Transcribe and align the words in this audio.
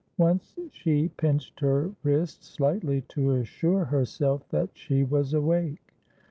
Once 0.17 0.57
she 0.71 1.09
pinched 1.09 1.59
her 1.59 1.91
wrist 2.01 2.43
slightly 2.43 3.01
to 3.01 3.29
assure 3.35 3.85
herself 3.85 4.41
that 4.49 4.69
she 4.73 5.03
was 5.03 5.31
awake. 5.31 5.93